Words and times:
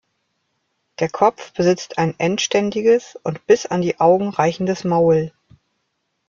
Der 0.97 1.09
Kopf 1.11 1.53
besitzt 1.53 1.99
ein 1.99 2.15
endständiges 2.17 3.19
und 3.21 3.45
bis 3.45 3.67
an 3.67 3.81
die 3.81 3.99
Augen 3.99 4.29
reichendes 4.29 4.83
Maul. 4.83 5.31